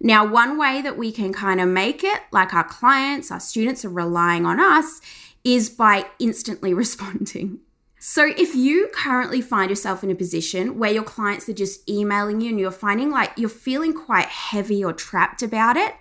Now 0.00 0.26
one 0.26 0.58
way 0.58 0.80
that 0.80 0.96
we 0.96 1.12
can 1.12 1.32
kind 1.32 1.60
of 1.60 1.68
make 1.68 2.02
it 2.02 2.20
like 2.32 2.54
our 2.54 2.64
clients 2.64 3.30
our 3.30 3.40
students 3.40 3.84
are 3.84 3.90
relying 3.90 4.46
on 4.46 4.58
us 4.58 5.00
is 5.44 5.68
by 5.68 6.06
instantly 6.18 6.72
responding 6.84 7.60
so, 8.02 8.26
if 8.26 8.54
you 8.54 8.88
currently 8.94 9.42
find 9.42 9.68
yourself 9.68 10.02
in 10.02 10.10
a 10.10 10.14
position 10.14 10.78
where 10.78 10.90
your 10.90 11.02
clients 11.02 11.46
are 11.50 11.52
just 11.52 11.86
emailing 11.86 12.40
you 12.40 12.48
and 12.48 12.58
you're 12.58 12.70
finding 12.70 13.10
like 13.10 13.30
you're 13.36 13.50
feeling 13.50 13.92
quite 13.92 14.28
heavy 14.28 14.82
or 14.82 14.94
trapped 14.94 15.42
about 15.42 15.76
it, 15.76 15.94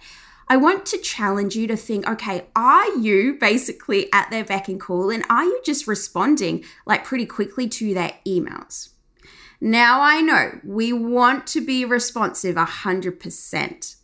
I 0.48 0.56
want 0.56 0.86
to 0.88 0.98
challenge 0.98 1.58
you 1.58 1.68
to 1.68 1.76
think 1.76 2.08
okay, 2.08 2.46
are 2.56 2.88
you 2.96 3.34
basically 3.38 4.08
at 4.14 4.32
their 4.32 4.46
beck 4.46 4.70
and 4.70 4.80
call 4.80 5.10
and 5.10 5.26
are 5.30 5.44
you 5.44 5.60
just 5.66 5.88
responding 5.88 6.64
like 6.86 7.04
pretty 7.04 7.26
quickly 7.26 7.68
to 7.68 7.94
their 7.94 8.14
emails? 8.26 8.92
Now, 9.60 10.00
I 10.00 10.22
know 10.22 10.62
we 10.64 10.94
want 10.94 11.48
to 11.48 11.60
be 11.60 11.84
responsive 11.84 12.56
100%, 12.56 13.96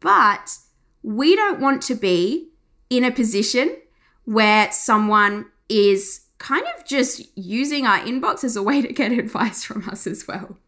but 0.00 0.58
we 1.04 1.36
don't 1.36 1.60
want 1.60 1.80
to 1.82 1.94
be 1.94 2.48
in 2.90 3.04
a 3.04 3.12
position 3.12 3.76
where 4.24 4.72
someone 4.72 5.46
is 5.68 6.23
kind 6.44 6.66
of 6.76 6.84
just 6.84 7.22
using 7.36 7.86
our 7.86 7.98
inbox 8.00 8.44
as 8.44 8.54
a 8.54 8.62
way 8.62 8.82
to 8.82 8.92
get 8.92 9.12
advice 9.24 9.64
from 9.64 9.88
us 9.88 10.06
as 10.06 10.28
well. 10.28 10.58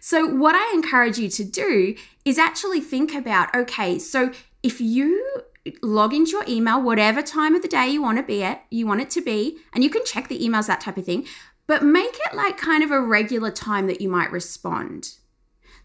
So, 0.00 0.26
what 0.26 0.54
I 0.56 0.72
encourage 0.74 1.18
you 1.18 1.28
to 1.30 1.44
do 1.44 1.94
is 2.24 2.38
actually 2.38 2.80
think 2.80 3.14
about 3.14 3.54
okay, 3.54 3.98
so 3.98 4.32
if 4.62 4.80
you 4.80 5.42
log 5.82 6.12
into 6.12 6.32
your 6.32 6.44
email, 6.48 6.82
whatever 6.82 7.22
time 7.22 7.54
of 7.54 7.62
the 7.62 7.68
day 7.68 7.88
you 7.88 8.02
want 8.02 8.18
to 8.18 8.24
be 8.24 8.42
at, 8.42 8.64
you 8.70 8.86
want 8.86 9.00
it 9.00 9.10
to 9.10 9.22
be, 9.22 9.58
and 9.72 9.82
you 9.84 9.88
can 9.88 10.04
check 10.04 10.28
the 10.28 10.38
emails, 10.38 10.66
that 10.66 10.80
type 10.80 10.98
of 10.98 11.06
thing, 11.06 11.26
but 11.66 11.82
make 11.82 12.18
it 12.26 12.34
like 12.34 12.58
kind 12.58 12.82
of 12.82 12.90
a 12.90 13.00
regular 13.00 13.50
time 13.50 13.86
that 13.86 14.00
you 14.00 14.08
might 14.08 14.30
respond. 14.32 15.14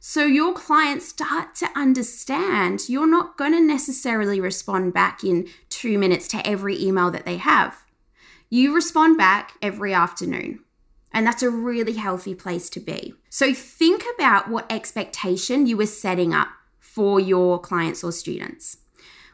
So 0.02 0.26
your 0.26 0.54
clients 0.54 1.08
start 1.08 1.56
to 1.56 1.70
understand 1.76 2.90
you're 2.90 3.10
not 3.10 3.38
going 3.38 3.52
to 3.52 3.62
necessarily 3.62 4.42
respond 4.42 4.94
back 4.94 5.24
in 5.24 5.48
two 5.70 5.98
minutes 5.98 6.28
to 6.30 6.46
every 6.48 6.82
email 6.82 7.12
that 7.12 7.26
they 7.26 7.38
have. 7.38 7.86
You 8.50 8.74
respond 8.74 9.18
back 9.18 9.54
every 9.62 9.94
afternoon. 9.94 10.64
And 11.12 11.26
that's 11.26 11.42
a 11.42 11.50
really 11.50 11.94
healthy 11.94 12.36
place 12.36 12.70
to 12.72 12.80
be. 12.80 13.14
So 13.30 13.54
think 13.54 14.04
about 14.16 14.50
what 14.50 14.72
expectation 14.72 15.66
you 15.66 15.78
were 15.78 15.88
setting 15.88 16.34
up 16.34 16.50
for 16.80 17.20
your 17.20 17.60
clients 17.60 18.04
or 18.04 18.12
students 18.12 18.78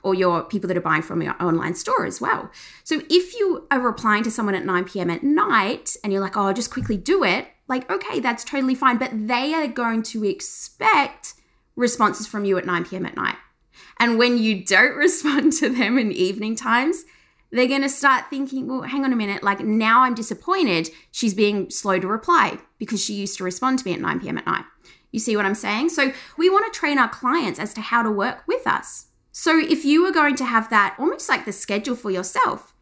or 0.03 0.13
your 0.13 0.43
people 0.43 0.67
that 0.67 0.77
are 0.77 0.81
buying 0.81 1.01
from 1.01 1.21
your 1.21 1.35
online 1.41 1.73
store 1.73 2.05
as 2.05 2.21
well. 2.21 2.51
So 2.83 3.01
if 3.09 3.33
you 3.33 3.67
are 3.71 3.79
replying 3.79 4.23
to 4.23 4.31
someone 4.31 4.55
at 4.55 4.63
9 4.63 4.85
p.m. 4.85 5.09
at 5.09 5.23
night 5.23 5.95
and 6.03 6.13
you're 6.13 6.21
like, 6.21 6.37
oh, 6.37 6.53
just 6.53 6.71
quickly 6.71 6.95
do 6.95 7.23
it, 7.23 7.47
like, 7.67 7.89
okay, 7.89 8.19
that's 8.19 8.43
totally 8.43 8.75
fine. 8.75 8.97
But 8.97 9.27
they 9.27 9.53
are 9.55 9.67
going 9.67 10.03
to 10.03 10.23
expect 10.23 11.33
responses 11.75 12.27
from 12.27 12.45
you 12.45 12.57
at 12.57 12.65
9 12.65 12.85
p.m. 12.85 13.05
at 13.05 13.15
night. 13.15 13.35
And 13.99 14.19
when 14.19 14.37
you 14.37 14.63
don't 14.63 14.95
respond 14.95 15.53
to 15.53 15.69
them 15.69 15.97
in 15.97 16.11
evening 16.11 16.55
times, 16.55 17.05
they're 17.55 17.67
going 17.67 17.81
to 17.81 17.89
start 17.89 18.25
thinking, 18.29 18.67
well, 18.67 18.81
hang 18.83 19.03
on 19.05 19.13
a 19.13 19.15
minute, 19.15 19.43
like 19.43 19.61
now 19.61 20.01
I'm 20.01 20.13
disappointed 20.13 20.89
she's 21.11 21.33
being 21.33 21.69
slow 21.69 21.99
to 21.99 22.07
reply 22.07 22.59
because 22.77 23.03
she 23.03 23.13
used 23.13 23.37
to 23.37 23.43
respond 23.43 23.79
to 23.79 23.85
me 23.87 23.93
at 23.93 24.01
9 24.01 24.19
p.m. 24.19 24.37
at 24.37 24.45
night. 24.45 24.65
You 25.11 25.19
see 25.19 25.35
what 25.37 25.45
I'm 25.45 25.55
saying? 25.55 25.89
So 25.89 26.11
we 26.37 26.49
want 26.49 26.71
to 26.71 26.77
train 26.77 26.99
our 26.99 27.07
clients 27.09 27.59
as 27.59 27.73
to 27.75 27.81
how 27.81 28.03
to 28.03 28.11
work 28.11 28.43
with 28.47 28.67
us. 28.67 29.07
So 29.31 29.57
if 29.59 29.85
you 29.85 30.05
are 30.05 30.11
going 30.11 30.35
to 30.35 30.45
have 30.45 30.69
that 30.69 30.95
almost 30.99 31.29
like 31.29 31.45
the 31.45 31.51
schedule 31.51 31.95
for 31.95 32.11
yourself, 32.11 32.73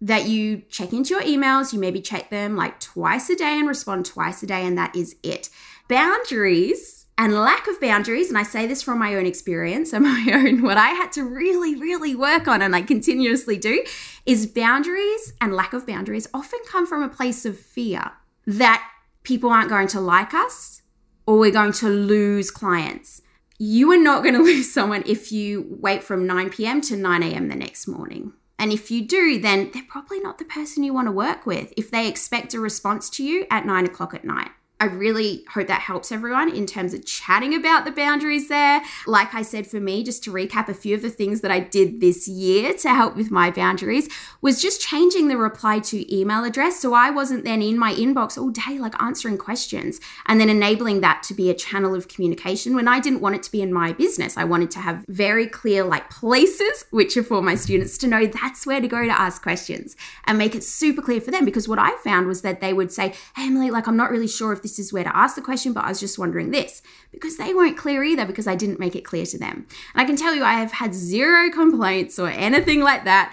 that 0.00 0.28
you 0.28 0.62
check 0.70 0.92
into 0.92 1.14
your 1.14 1.22
emails, 1.22 1.72
you 1.72 1.80
maybe 1.80 2.00
check 2.00 2.30
them 2.30 2.56
like 2.56 2.78
twice 2.78 3.28
a 3.30 3.36
day 3.36 3.58
and 3.58 3.66
respond 3.66 4.06
twice 4.06 4.42
a 4.42 4.46
day, 4.46 4.64
and 4.64 4.78
that 4.78 4.94
is 4.94 5.16
it. 5.22 5.50
Boundaries 5.88 6.97
and 7.18 7.34
lack 7.34 7.66
of 7.66 7.80
boundaries, 7.80 8.28
and 8.28 8.38
I 8.38 8.44
say 8.44 8.66
this 8.68 8.80
from 8.80 9.00
my 9.00 9.16
own 9.16 9.26
experience 9.26 9.92
and 9.92 10.04
my 10.04 10.30
own, 10.32 10.62
what 10.62 10.78
I 10.78 10.90
had 10.90 11.10
to 11.12 11.24
really, 11.24 11.74
really 11.74 12.14
work 12.14 12.46
on 12.46 12.62
and 12.62 12.74
I 12.74 12.82
continuously 12.82 13.58
do, 13.58 13.84
is 14.24 14.46
boundaries 14.46 15.32
and 15.40 15.52
lack 15.52 15.72
of 15.72 15.86
boundaries 15.86 16.28
often 16.32 16.60
come 16.68 16.86
from 16.86 17.02
a 17.02 17.08
place 17.08 17.44
of 17.44 17.58
fear 17.58 18.12
that 18.46 18.88
people 19.24 19.50
aren't 19.50 19.68
going 19.68 19.88
to 19.88 20.00
like 20.00 20.32
us 20.32 20.82
or 21.26 21.38
we're 21.38 21.50
going 21.50 21.72
to 21.72 21.88
lose 21.88 22.52
clients. 22.52 23.20
You 23.58 23.90
are 23.90 23.98
not 23.98 24.22
going 24.22 24.34
to 24.38 24.42
lose 24.42 24.72
someone 24.72 25.02
if 25.04 25.32
you 25.32 25.76
wait 25.80 26.04
from 26.04 26.26
9 26.26 26.50
p.m. 26.50 26.80
to 26.82 26.96
9 26.96 27.22
a.m. 27.24 27.48
the 27.48 27.56
next 27.56 27.88
morning. 27.88 28.32
And 28.60 28.72
if 28.72 28.90
you 28.90 29.06
do, 29.06 29.40
then 29.40 29.70
they're 29.72 29.82
probably 29.88 30.20
not 30.20 30.38
the 30.38 30.44
person 30.44 30.82
you 30.82 30.94
want 30.94 31.06
to 31.06 31.12
work 31.12 31.46
with 31.46 31.72
if 31.76 31.90
they 31.90 32.08
expect 32.08 32.54
a 32.54 32.60
response 32.60 33.10
to 33.10 33.24
you 33.24 33.46
at 33.50 33.66
nine 33.66 33.86
o'clock 33.86 34.14
at 34.14 34.24
night. 34.24 34.50
I 34.80 34.84
really 34.84 35.44
hope 35.52 35.66
that 35.66 35.80
helps 35.80 36.12
everyone 36.12 36.54
in 36.54 36.64
terms 36.64 36.94
of 36.94 37.04
chatting 37.04 37.52
about 37.52 37.84
the 37.84 37.90
boundaries 37.90 38.48
there. 38.48 38.80
Like 39.08 39.34
I 39.34 39.42
said, 39.42 39.66
for 39.66 39.80
me, 39.80 40.04
just 40.04 40.22
to 40.24 40.32
recap 40.32 40.68
a 40.68 40.74
few 40.74 40.94
of 40.94 41.02
the 41.02 41.10
things 41.10 41.40
that 41.40 41.50
I 41.50 41.58
did 41.58 42.00
this 42.00 42.28
year 42.28 42.72
to 42.74 42.94
help 42.94 43.16
with 43.16 43.30
my 43.32 43.50
boundaries 43.50 44.08
was 44.40 44.62
just 44.62 44.80
changing 44.80 45.26
the 45.26 45.36
reply 45.36 45.80
to 45.80 46.14
email 46.14 46.44
address. 46.44 46.78
So 46.78 46.94
I 46.94 47.10
wasn't 47.10 47.44
then 47.44 47.60
in 47.60 47.76
my 47.76 47.92
inbox 47.92 48.38
all 48.38 48.50
day, 48.50 48.78
like 48.78 48.94
answering 49.02 49.36
questions 49.36 50.00
and 50.26 50.40
then 50.40 50.48
enabling 50.48 51.00
that 51.00 51.24
to 51.24 51.34
be 51.34 51.50
a 51.50 51.54
channel 51.54 51.92
of 51.92 52.06
communication 52.06 52.76
when 52.76 52.86
I 52.86 53.00
didn't 53.00 53.20
want 53.20 53.34
it 53.34 53.42
to 53.44 53.50
be 53.50 53.62
in 53.62 53.72
my 53.72 53.92
business. 53.92 54.36
I 54.36 54.44
wanted 54.44 54.70
to 54.72 54.78
have 54.78 55.04
very 55.08 55.48
clear, 55.48 55.82
like 55.82 56.08
places, 56.08 56.84
which 56.90 57.16
are 57.16 57.24
for 57.24 57.42
my 57.42 57.56
students 57.56 57.98
to 57.98 58.06
know 58.06 58.26
that's 58.26 58.64
where 58.64 58.80
to 58.80 58.86
go 58.86 59.04
to 59.04 59.20
ask 59.20 59.42
questions 59.42 59.96
and 60.24 60.38
make 60.38 60.54
it 60.54 60.62
super 60.62 61.02
clear 61.02 61.20
for 61.20 61.32
them. 61.32 61.44
Because 61.44 61.66
what 61.66 61.80
I 61.80 61.96
found 62.04 62.28
was 62.28 62.42
that 62.42 62.60
they 62.60 62.72
would 62.72 62.92
say, 62.92 63.14
Hey, 63.34 63.46
Emily, 63.46 63.72
like, 63.72 63.88
I'm 63.88 63.96
not 63.96 64.10
really 64.10 64.28
sure 64.28 64.52
if 64.52 64.62
this 64.62 64.67
is 64.76 64.92
where 64.92 65.04
to 65.04 65.16
ask 65.16 65.36
the 65.36 65.40
question, 65.40 65.72
but 65.72 65.84
I 65.84 65.90
was 65.90 66.00
just 66.00 66.18
wondering 66.18 66.50
this 66.50 66.82
because 67.12 67.36
they 67.36 67.54
weren't 67.54 67.76
clear 67.76 68.02
either 68.02 68.26
because 68.26 68.48
I 68.48 68.56
didn't 68.56 68.80
make 68.80 68.96
it 68.96 69.04
clear 69.04 69.24
to 69.26 69.38
them. 69.38 69.68
And 69.94 70.02
I 70.02 70.04
can 70.04 70.16
tell 70.16 70.34
you, 70.34 70.42
I 70.42 70.54
have 70.54 70.72
had 70.72 70.94
zero 70.94 71.48
complaints 71.48 72.18
or 72.18 72.28
anything 72.28 72.80
like 72.80 73.04
that 73.04 73.32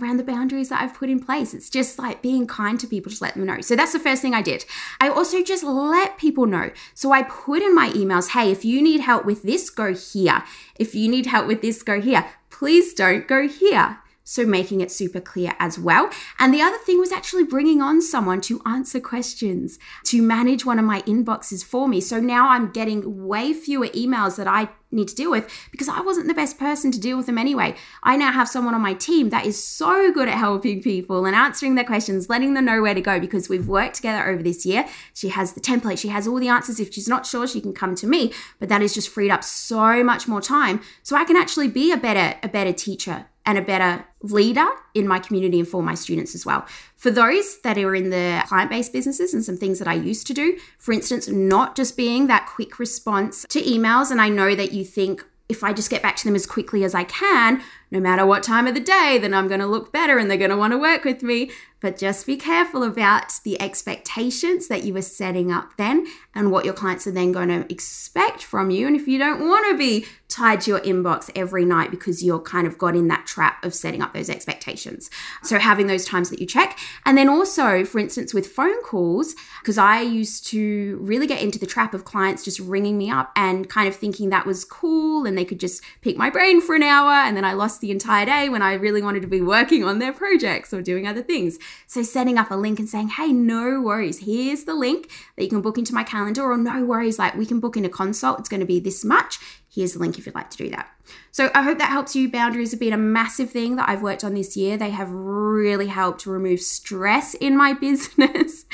around 0.00 0.16
the 0.16 0.24
boundaries 0.24 0.68
that 0.70 0.82
I've 0.82 0.94
put 0.94 1.08
in 1.08 1.20
place. 1.20 1.54
It's 1.54 1.70
just 1.70 1.98
like 1.98 2.22
being 2.22 2.46
kind 2.46 2.78
to 2.80 2.86
people, 2.86 3.10
just 3.10 3.22
let 3.22 3.34
them 3.34 3.46
know. 3.46 3.60
So 3.60 3.76
that's 3.76 3.92
the 3.92 4.00
first 4.00 4.22
thing 4.22 4.34
I 4.34 4.42
did. 4.42 4.64
I 5.00 5.08
also 5.08 5.42
just 5.42 5.62
let 5.62 6.18
people 6.18 6.46
know. 6.46 6.70
So 6.94 7.12
I 7.12 7.22
put 7.22 7.62
in 7.62 7.74
my 7.74 7.90
emails, 7.90 8.30
hey, 8.30 8.50
if 8.50 8.64
you 8.64 8.82
need 8.82 9.00
help 9.00 9.24
with 9.24 9.42
this, 9.42 9.70
go 9.70 9.94
here. 9.94 10.42
If 10.76 10.94
you 10.94 11.08
need 11.08 11.26
help 11.26 11.46
with 11.46 11.62
this, 11.62 11.82
go 11.82 12.00
here. 12.00 12.26
Please 12.50 12.94
don't 12.94 13.28
go 13.28 13.46
here. 13.46 13.98
So 14.24 14.46
making 14.46 14.80
it 14.80 14.90
super 14.90 15.20
clear 15.20 15.54
as 15.58 15.78
well. 15.78 16.10
And 16.38 16.52
the 16.52 16.62
other 16.62 16.78
thing 16.78 16.98
was 16.98 17.12
actually 17.12 17.44
bringing 17.44 17.82
on 17.82 18.00
someone 18.00 18.40
to 18.42 18.60
answer 18.64 18.98
questions, 18.98 19.78
to 20.04 20.22
manage 20.22 20.64
one 20.64 20.78
of 20.78 20.84
my 20.84 21.02
inboxes 21.02 21.62
for 21.62 21.86
me. 21.86 22.00
So 22.00 22.20
now 22.20 22.48
I'm 22.48 22.72
getting 22.72 23.26
way 23.26 23.52
fewer 23.52 23.88
emails 23.88 24.36
that 24.36 24.48
I 24.48 24.70
need 24.90 25.08
to 25.08 25.14
deal 25.14 25.30
with 25.30 25.50
because 25.70 25.88
I 25.88 26.00
wasn't 26.00 26.28
the 26.28 26.34
best 26.34 26.58
person 26.58 26.90
to 26.92 27.00
deal 27.00 27.16
with 27.16 27.26
them 27.26 27.36
anyway. 27.36 27.74
I 28.02 28.16
now 28.16 28.32
have 28.32 28.48
someone 28.48 28.74
on 28.74 28.80
my 28.80 28.94
team 28.94 29.30
that 29.30 29.44
is 29.44 29.62
so 29.62 30.12
good 30.12 30.28
at 30.28 30.38
helping 30.38 30.82
people 30.82 31.26
and 31.26 31.36
answering 31.36 31.74
their 31.74 31.84
questions, 31.84 32.28
letting 32.28 32.54
them 32.54 32.64
know 32.64 32.80
where 32.80 32.94
to 32.94 33.00
go 33.00 33.20
because 33.20 33.48
we've 33.48 33.68
worked 33.68 33.96
together 33.96 34.26
over 34.26 34.42
this 34.42 34.64
year. 34.64 34.86
She 35.12 35.28
has 35.30 35.52
the 35.52 35.60
template, 35.60 35.98
she 35.98 36.08
has 36.08 36.26
all 36.26 36.38
the 36.38 36.48
answers. 36.48 36.80
If 36.80 36.94
she's 36.94 37.08
not 37.08 37.26
sure, 37.26 37.46
she 37.46 37.60
can 37.60 37.74
come 37.74 37.94
to 37.96 38.06
me, 38.06 38.32
but 38.58 38.68
that 38.68 38.80
has 38.80 38.94
just 38.94 39.08
freed 39.08 39.30
up 39.30 39.44
so 39.44 40.02
much 40.02 40.26
more 40.28 40.40
time 40.40 40.80
so 41.02 41.16
I 41.16 41.24
can 41.24 41.36
actually 41.36 41.68
be 41.68 41.92
a 41.92 41.96
better 41.96 42.38
a 42.42 42.48
better 42.48 42.72
teacher 42.72 43.26
and 43.46 43.58
a 43.58 43.62
better 43.62 44.04
leader 44.22 44.66
in 44.94 45.06
my 45.06 45.18
community 45.18 45.58
and 45.58 45.68
for 45.68 45.82
my 45.82 45.94
students 45.94 46.34
as 46.34 46.46
well. 46.46 46.66
For 46.96 47.10
those 47.10 47.60
that 47.60 47.76
are 47.76 47.94
in 47.94 48.10
the 48.10 48.42
client 48.46 48.70
based 48.70 48.92
businesses 48.92 49.34
and 49.34 49.44
some 49.44 49.56
things 49.56 49.78
that 49.78 49.88
I 49.88 49.94
used 49.94 50.26
to 50.28 50.34
do, 50.34 50.58
for 50.78 50.92
instance, 50.92 51.28
not 51.28 51.76
just 51.76 51.96
being 51.96 52.26
that 52.28 52.46
quick 52.46 52.78
response 52.78 53.44
to 53.50 53.60
emails. 53.60 54.10
And 54.10 54.20
I 54.20 54.28
know 54.28 54.54
that 54.54 54.72
you 54.72 54.84
think, 54.84 55.24
if 55.46 55.62
I 55.62 55.74
just 55.74 55.90
get 55.90 56.02
back 56.02 56.16
to 56.16 56.24
them 56.24 56.34
as 56.34 56.46
quickly 56.46 56.84
as 56.84 56.94
I 56.94 57.04
can, 57.04 57.62
no 57.90 58.00
matter 58.00 58.24
what 58.24 58.42
time 58.42 58.66
of 58.66 58.72
the 58.72 58.80
day, 58.80 59.18
then 59.20 59.34
I'm 59.34 59.46
going 59.46 59.60
to 59.60 59.66
look 59.66 59.92
better 59.92 60.16
and 60.16 60.30
they're 60.30 60.38
going 60.38 60.50
to 60.50 60.56
want 60.56 60.72
to 60.72 60.78
work 60.78 61.04
with 61.04 61.22
me. 61.22 61.50
But 61.84 61.98
just 61.98 62.24
be 62.24 62.38
careful 62.38 62.82
about 62.82 63.40
the 63.44 63.60
expectations 63.60 64.68
that 64.68 64.84
you 64.84 64.96
are 64.96 65.02
setting 65.02 65.52
up 65.52 65.76
then 65.76 66.06
and 66.34 66.50
what 66.50 66.64
your 66.64 66.72
clients 66.72 67.06
are 67.06 67.10
then 67.10 67.30
going 67.30 67.48
to 67.48 67.70
expect 67.70 68.42
from 68.42 68.70
you. 68.70 68.86
And 68.86 68.96
if 68.96 69.06
you 69.06 69.18
don't 69.18 69.46
want 69.46 69.66
to 69.70 69.76
be 69.76 70.06
tied 70.34 70.62
to 70.62 70.70
your 70.70 70.80
inbox 70.80 71.30
every 71.36 71.64
night 71.64 71.90
because 71.90 72.24
you're 72.24 72.40
kind 72.40 72.66
of 72.66 72.76
got 72.78 72.96
in 72.96 73.06
that 73.08 73.26
trap 73.26 73.62
of 73.64 73.72
setting 73.72 74.02
up 74.02 74.12
those 74.12 74.28
expectations. 74.28 75.10
So 75.42 75.58
having 75.58 75.86
those 75.86 76.04
times 76.04 76.30
that 76.30 76.40
you 76.40 76.46
check. 76.46 76.78
And 77.04 77.16
then 77.16 77.28
also, 77.28 77.84
for 77.84 77.98
instance, 78.00 78.34
with 78.34 78.46
phone 78.46 78.82
calls, 78.82 79.34
because 79.60 79.78
I 79.78 80.00
used 80.00 80.46
to 80.48 80.98
really 81.02 81.26
get 81.26 81.40
into 81.40 81.58
the 81.58 81.66
trap 81.66 81.94
of 81.94 82.04
clients 82.04 82.42
just 82.42 82.58
ringing 82.58 82.98
me 82.98 83.10
up 83.10 83.30
and 83.36 83.68
kind 83.68 83.86
of 83.86 83.94
thinking 83.94 84.30
that 84.30 84.46
was 84.46 84.64
cool 84.64 85.24
and 85.24 85.38
they 85.38 85.44
could 85.44 85.60
just 85.60 85.84
pick 86.00 86.16
my 86.16 86.30
brain 86.30 86.60
for 86.60 86.74
an 86.74 86.82
hour 86.82 87.12
and 87.12 87.36
then 87.36 87.44
I 87.44 87.52
lost 87.52 87.80
the 87.80 87.90
entire 87.92 88.26
day 88.26 88.48
when 88.48 88.62
I 88.62 88.72
really 88.72 89.02
wanted 89.02 89.20
to 89.22 89.28
be 89.28 89.40
working 89.40 89.84
on 89.84 90.00
their 90.00 90.12
projects 90.12 90.74
or 90.74 90.82
doing 90.82 91.06
other 91.06 91.22
things. 91.22 91.58
So 91.86 92.02
setting 92.02 92.38
up 92.38 92.50
a 92.50 92.54
link 92.54 92.78
and 92.78 92.88
saying, 92.88 93.08
hey, 93.08 93.32
no 93.32 93.80
worries, 93.80 94.20
here's 94.20 94.64
the 94.64 94.74
link 94.74 95.10
that 95.36 95.44
you 95.44 95.48
can 95.48 95.60
book 95.60 95.78
into 95.78 95.94
my 95.94 96.04
calendar, 96.04 96.42
or 96.42 96.56
no 96.56 96.84
worries, 96.84 97.18
like 97.18 97.34
we 97.34 97.46
can 97.46 97.60
book 97.60 97.76
in 97.76 97.84
a 97.84 97.88
consult, 97.88 98.38
it's 98.38 98.48
going 98.48 98.60
to 98.60 98.66
be 98.66 98.80
this 98.80 99.04
much. 99.04 99.38
Here's 99.72 99.94
the 99.94 99.98
link 99.98 100.18
if 100.18 100.26
you'd 100.26 100.34
like 100.34 100.50
to 100.50 100.56
do 100.56 100.70
that. 100.70 100.88
So 101.32 101.50
I 101.54 101.62
hope 101.62 101.78
that 101.78 101.90
helps 101.90 102.14
you. 102.14 102.30
Boundaries 102.30 102.70
have 102.70 102.80
been 102.80 102.92
a 102.92 102.98
massive 102.98 103.50
thing 103.50 103.76
that 103.76 103.88
I've 103.88 104.02
worked 104.02 104.22
on 104.22 104.34
this 104.34 104.56
year. 104.56 104.76
They 104.76 104.90
have 104.90 105.10
really 105.10 105.88
helped 105.88 106.26
remove 106.26 106.60
stress 106.60 107.34
in 107.34 107.56
my 107.56 107.72
business. 107.80 108.66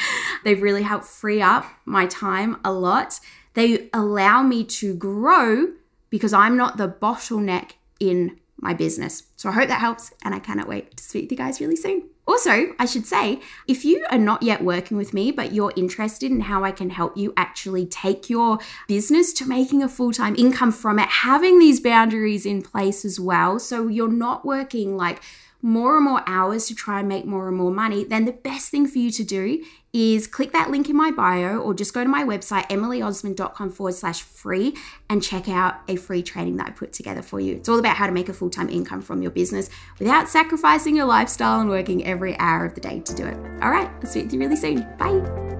They've 0.45 0.61
really 0.61 0.83
helped 0.83 1.07
free 1.07 1.41
up 1.41 1.67
my 1.85 2.07
time 2.07 2.59
a 2.65 2.73
lot. 2.73 3.19
They 3.55 3.89
allow 3.93 4.43
me 4.43 4.65
to 4.65 4.95
grow 4.95 5.69
because 6.11 6.33
I'm 6.33 6.57
not 6.57 6.77
the 6.77 6.89
bottleneck 6.89 7.73
in 7.99 8.39
my 8.61 8.75
business. 8.75 9.25
So 9.37 9.49
I 9.49 9.53
hope 9.53 9.69
that 9.69 9.81
helps, 9.81 10.13
and 10.25 10.35
I 10.35 10.39
cannot 10.39 10.69
wait 10.69 10.97
to 10.97 11.03
speak 11.03 11.29
to 11.29 11.35
you 11.35 11.39
guys 11.39 11.61
really 11.61 11.77
soon. 11.77 12.05
Also, 12.27 12.75
I 12.79 12.87
should 12.87 13.07
say, 13.07 13.41
if 13.67 13.85
you 13.85 14.07
are 14.11 14.19
not 14.19 14.43
yet 14.43 14.63
working 14.63 14.97
with 14.97 15.13
me, 15.13 15.33
but 15.33 15.53
you're 15.53 15.73
interested 15.75 16.31
in 16.31 16.43
how 16.43 16.63
I 16.63 16.71
can 16.71 16.91
help 16.91 17.17
you 17.17 17.33
actually 17.37 17.87
take 17.87 18.31
your 18.31 18.59
business 18.87 19.33
to 19.35 19.47
making 19.47 19.83
a 19.83 19.89
full 19.89 20.13
time 20.13 20.37
income 20.37 20.71
from 20.71 20.99
it, 20.99 21.09
having 21.09 21.59
these 21.59 21.81
boundaries 21.81 22.47
in 22.47 22.63
place 22.63 23.05
as 23.05 23.19
well. 23.19 23.59
So 23.59 23.89
you're 23.89 24.13
not 24.13 24.45
working 24.45 24.97
like 24.97 25.21
more 25.63 25.97
and 25.97 26.05
more 26.05 26.23
hours 26.27 26.67
to 26.67 26.75
try 26.75 27.01
and 27.01 27.09
make 27.09 27.25
more 27.25 27.49
and 27.49 27.57
more 27.57 27.71
money, 27.71 28.05
then 28.05 28.25
the 28.25 28.33
best 28.33 28.71
thing 28.71 28.87
for 28.87 28.99
you 28.99 29.11
to 29.11 29.25
do 29.25 29.63
is 29.93 30.27
click 30.27 30.53
that 30.53 30.71
link 30.71 30.89
in 30.89 30.97
my 30.97 31.11
bio 31.11 31.59
or 31.59 31.75
just 31.75 31.93
go 31.93 32.03
to 32.03 32.09
my 32.09 32.23
website, 32.23 32.69
emilyosmond.com 32.69 33.71
forward 33.71 33.95
slash 33.95 34.23
free, 34.23 34.77
and 35.09 35.23
check 35.23 35.49
out 35.49 35.77
a 35.89 35.97
free 35.97 36.23
training 36.23 36.57
that 36.57 36.69
I 36.69 36.71
put 36.71 36.93
together 36.93 37.23
for 37.23 37.41
you. 37.41 37.57
It's 37.57 37.69
all 37.69 37.79
about 37.79 37.97
how 37.97 38.07
to 38.07 38.13
make 38.13 38.29
a 38.29 38.33
full 38.33 38.51
time 38.51 38.69
income 38.69 39.03
from 39.03 39.21
your 39.21 39.33
business 39.33 39.69
without 39.99 40.29
sacrificing 40.29 40.97
your 40.97 41.07
lifestyle 41.07 41.61
and 41.61 41.69
working 41.69 42.05
every 42.05 42.39
hour 42.39 42.65
of 42.65 42.75
the 42.75 42.81
day 42.81 43.01
to 43.01 43.15
do 43.15 43.27
it. 43.27 43.37
All 43.63 43.71
right, 43.71 43.91
I'll 44.03 44.07
speak 44.07 44.29
to 44.29 44.35
you 44.35 44.41
really 44.41 44.57
soon. 44.57 44.87
Bye. 44.97 45.60